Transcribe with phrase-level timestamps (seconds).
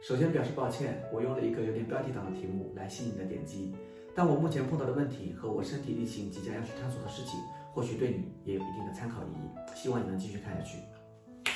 [0.00, 3.74] 首先表示抱歉，我用了一个有点标题党的题目来吸引你的点击，
[4.14, 7.38] 但我目前碰到的问题和我身体力行即将要去探索的事情，
[7.74, 10.78] 或许对你也有一定的参考意义，希望你能继续看下去。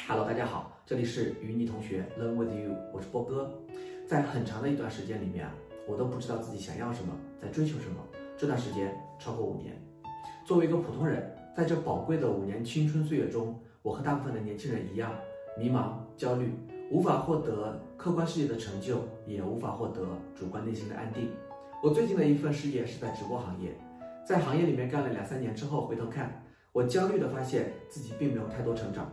[0.07, 3.51] Hello，大家好，这里是与你同学 Learn with you，我是波哥。
[4.07, 5.49] 在很长的一段时间里面，
[5.89, 7.97] 我都不知道自己想要什么，在追求什么。
[8.37, 9.75] 这段时间超过五年，
[10.45, 15.15] 作为一个普通人，在这宝贵的五年青春岁月中，我和大部分的年轻人一样，
[15.59, 16.53] 迷茫、焦虑。
[16.91, 21.31] 无法获得客观世界的成就，也无法获得主观内心的安定。
[21.83, 23.75] 我最近的一份事业是在直播行业，
[24.25, 29.11] 在行业里面干了两三年之后，回头看，我焦虑的发现自己并没有太多成长。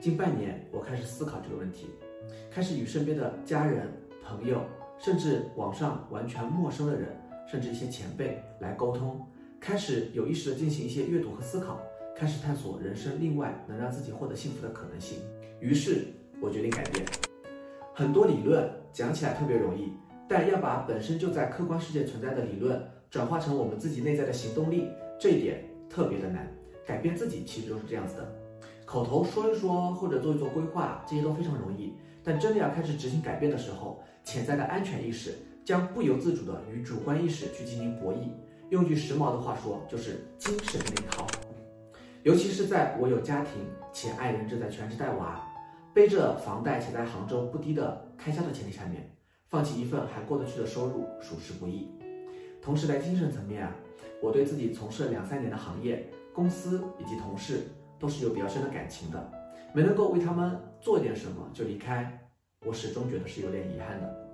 [0.00, 1.86] 近半年，我开始思考这个问题，
[2.50, 3.88] 开始与身边的家人、
[4.22, 4.60] 朋友，
[4.98, 7.08] 甚至网上完全陌生的人，
[7.48, 9.24] 甚至一些前辈来沟通，
[9.60, 11.80] 开始有意识的进行一些阅读和思考，
[12.14, 15.18] 开始探索人生另外能让自己获得幸福的可能性。
[15.60, 16.08] 于是。
[16.44, 17.02] 我决定改变。
[17.94, 19.94] 很多理论讲起来特别容易，
[20.28, 26.52] 但要把本身就在客观世界存在的理论转化成我们自己内在的行动力，这一点特别的难。
[26.86, 28.36] 改变自己其实就是这样子的，
[28.84, 31.94] 口头说一说或者做一做规划，这些都非常容易。
[32.22, 35.34] 但真的要开始执行改变的时候，潜在的安全意识
[35.64, 38.28] 将不由自主的与主观意识去进行博弈。
[38.68, 41.26] 用句时髦的话说，就是精神内耗。
[42.22, 43.52] 尤其是在我有家庭
[43.92, 45.42] 且爱人正在全职带娃。
[45.94, 51.88] 背着房贷且在杭州不低的开销的前提下面，放弃一份还过得去的收入，属实不易。
[52.60, 53.72] 同时在精神层面啊，
[54.20, 59.32] 我对自己从事了两三年的行业、公司以及同事都是有比较深的感情的，
[59.72, 62.28] 没能够为他们做点什么就离开，
[62.66, 64.28] 我始终觉得是有点遗憾的。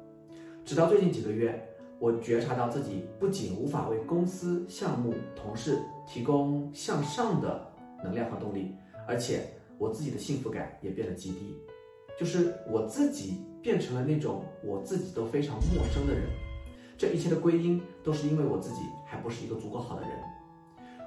[0.64, 1.62] 直到最近几个月，
[1.98, 7.70] 我觉察到自己不仅无法为公司、项目、同事提供向上的
[8.02, 8.74] 能量和动力，
[9.06, 9.46] 而且。
[9.80, 11.56] 我自己的幸福感也变得极低，
[12.18, 16.28] 就是我自己变成了那种我自己都非常陌生的人。
[16.98, 20.10] 这一切的归因都是因为我自己还不是一个足够好的人。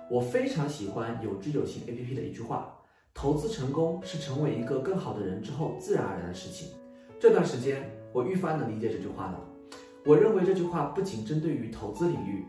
[0.10, 2.76] 我非常喜欢有知有行 A P P 的一句话：
[3.14, 6.70] 投资成功是成为一个更好的人之后自然而然的事情。
[7.20, 9.40] 这段时间我愈发能理解这句话了。
[10.04, 12.44] 我认为这句话不仅针对于投资领域，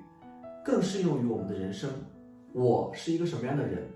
[0.64, 1.90] 更适用于我们的人生。
[2.54, 3.86] 我是一个什么样的人？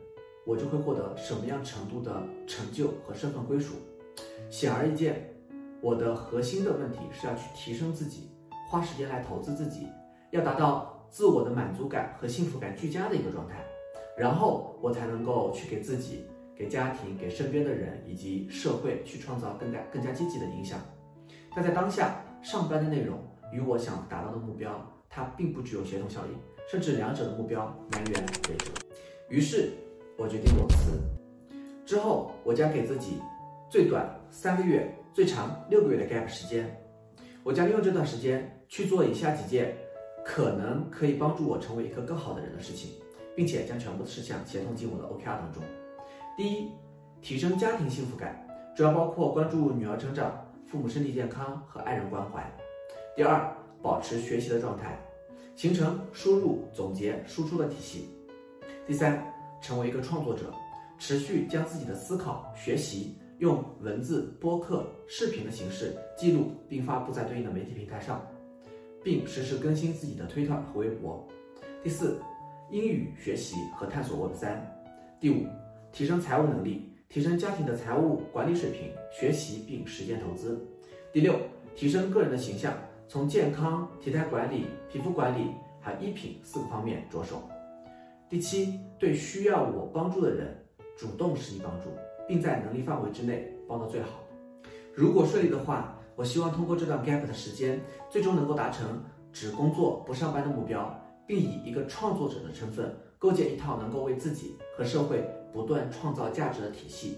[0.48, 3.74] 我就会获得什么样程度的成就和身份归属。
[4.48, 5.30] 显而易见，
[5.82, 8.30] 我的核心的问题是要去提升自己，
[8.70, 9.88] 花时间来投资自己，
[10.30, 13.62] 要达到自我的满足感和幸福感俱佳的一个状态，
[14.16, 16.24] 然后我才能够去给自己、
[16.56, 20.80] 给家庭、给身边的人以及社会去创造更加更加积极的影响。
[21.54, 23.18] 但在当下，上班的内容
[23.52, 26.32] 与我想达到的目标，它并不具有协同效应，
[26.70, 28.14] 甚至两者的目标南辕
[28.48, 28.70] 北辙。
[29.28, 29.72] 于是。
[30.18, 31.00] 我决定裸辞
[31.86, 33.22] 之后，我将给自己
[33.70, 36.68] 最短三个月、最长六个月的 gap 时间。
[37.44, 39.74] 我将利用这段时间去做以下几件
[40.24, 42.90] 可能可以帮助我成为一个更好的人的事情，
[43.36, 45.62] 并且将全部的事项协同进我的 OKR 当中。
[46.36, 46.68] 第一，
[47.22, 48.44] 提升家庭幸福感，
[48.76, 52.44] 主要包括关注女儿成长、父母身体健康和爱人关怀。
[53.14, 54.98] 第二，保持学习的状态，
[55.54, 58.08] 形成输入、总结、输出的体系。
[58.84, 59.24] 第三。
[59.60, 60.52] 成为一个创作者，
[60.98, 68.20] 持续将自己的思考、学习用文字、播客、视频的形式记录，并发布在对应的媒体平台上，
[69.02, 71.26] 并实时更新自己的推特和微博。
[71.82, 72.20] 第四，
[72.70, 74.60] 英语学习和探索 Web 三。
[75.20, 75.46] 第五，
[75.92, 80.64] 提升财务能力，提升家庭的财务管理水平，学习并实践投资。
[81.12, 81.38] 第六，
[81.74, 82.74] 提升个人的形象，
[83.06, 87.42] 从健康、体态管理、皮肤管理还衣品四个方面着手。
[88.28, 90.62] 第七，对需要我帮助的人
[90.98, 91.88] 主动施以帮助，
[92.26, 94.08] 并在能力范围之内帮到最好。
[94.94, 97.80] 如果顺利的话，我希望通过这段 gap 的时间，
[98.10, 99.02] 最终能够达成
[99.32, 100.94] 只工作不上班的目标，
[101.26, 107.16] 并以一个创作者的身份构建一套能够为自己和社会不断创造价值的体系。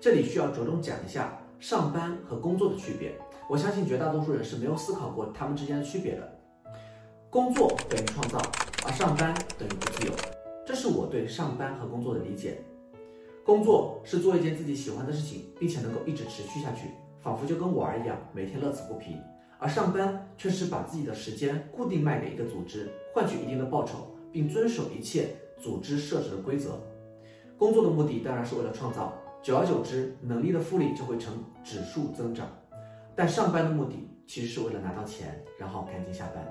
[0.00, 3.12] 这里需要着重讲一下上班和工作的区别。
[3.50, 6.38] 我相信绝大多数人是没有思考过他们之间的区别的。
[7.28, 8.40] 工作等于创造，
[8.86, 10.07] 而上班等于不自由。
[10.88, 12.62] 是我对上班和工作的理解。
[13.44, 16.88] 工作是做一件自己喜欢的事情，并且能够一直持续下去，
[17.20, 19.12] 仿佛就跟玩儿一样，每天乐此不疲；
[19.58, 25.28] 而上班却是把自己的时间固定卖给一个组织，换取一定的报酬，并遵守一切
[25.60, 26.80] 组织设置的规则。
[27.58, 29.12] 工作的目的当然是为了创造，
[29.42, 32.48] 久而久之，能力的复利就会呈指数增长。
[33.14, 36.42] 但上班的目的其实是为了拿到钱，然后赶紧下班，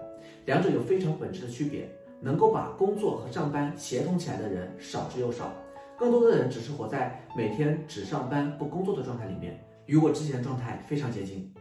[0.45, 1.89] 两者有非常本质的区别。
[2.19, 5.51] 能够把工作和上班协同起来的人少之又少，
[5.97, 11.53] 更多的人只是活在每天只上班不工作的状态里面，与我之前的状态非常接近。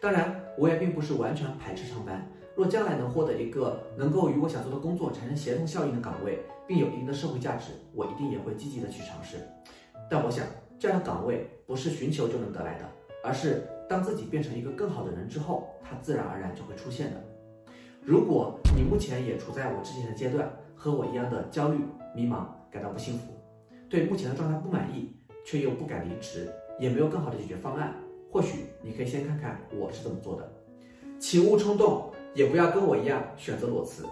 [0.00, 2.26] 当然，我也并不是完全排斥上班。
[2.56, 9.36] 若将来能获得一个能够与我想做的工作产生协同效应的岗位，并有一定的社会价值，我一定也会积极的去尝试。
[10.10, 10.44] 但我想，
[10.78, 12.84] 这样的岗位不是寻求就能得来的，
[13.24, 17.24] 而是当自己变成一个更好的人之后，它自然而然就会出现的。
[18.02, 21.78] 如果你目前也处在我之前的阶段，和我一样的焦虑、
[22.14, 23.34] 迷茫，感到不幸福，
[23.90, 25.14] 对目前的状态不满意，
[25.44, 27.94] 却又不敢离职，也没有更好的解决方案，
[28.32, 30.50] 或许你可以先看看我是怎么做的。
[31.18, 34.06] 请勿冲动，也不要跟我一样选择裸辞。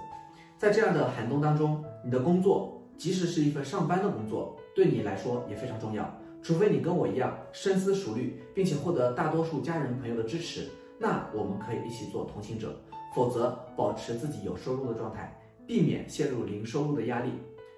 [0.59, 6.13] 在这样的寒冬当中，你的工作，即使是一份上班的工作，对你来说也非常重要。
[6.43, 10.69] 除非你跟我一样深思熟虑，并且获得大多数家人朋友的支持，
[10.99, 12.79] 那我们可以一起做同行者。
[13.15, 17.31] 否则，保持自己有收入的状态，避免陷入零收入的压力。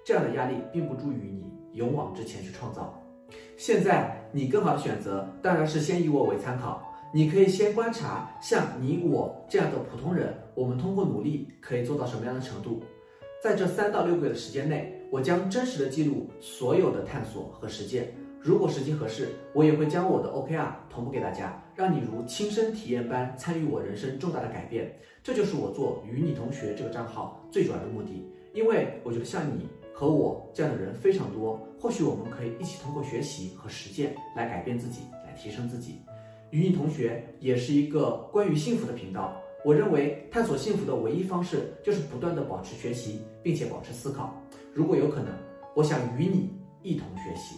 [0.03, 2.99] 这样的压力并不助于你勇往直前去创造。
[3.55, 6.87] 现在，你更好的选择当然是先以我为参考。
[7.13, 12.81] 你可以先观察像你我这样的普通人，我们通过努力可以做到什么样的程度。
[13.43, 18.15] 在这三到六个月的时间内，我将真实的记录所有的探索和实践。
[18.43, 24.91] 如果时机合适，我也会将我的 OKR 同步给大家，让你如亲身体验般参与我人生重大的改变。
[25.21, 35.99] 这就是我做与你同学这个账号最主要的目的，因为我觉得像你和我这样的人非常多，或许我们可以一起通过学习和实践来改变自己，来提升自己。
[36.49, 39.39] 与你同学也是一个关于幸福的频道。
[39.63, 44.35] 我认为探索幸福的唯一方式就是不断的保持学习，并且保持思考。
[44.73, 45.31] 如果有可能，
[45.75, 46.49] 我想与你
[46.81, 47.57] 一同学习。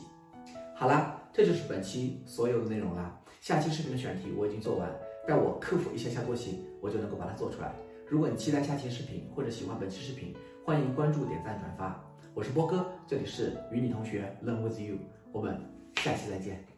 [0.75, 3.19] 好啦，这就是本期所有的内容啦。
[3.39, 4.91] 下期视频的选题我已经做完，
[5.27, 7.73] 待我克服一下下惰性，我就能够把它做出来。
[8.07, 10.35] 如果你期待下期视频或者喜欢本期视频，
[10.65, 12.03] 欢迎关注、点赞、转发。
[12.33, 14.97] 我是波哥，这里是与你同学 Learn with you，
[15.31, 15.61] 我们
[15.95, 16.72] 下期再见。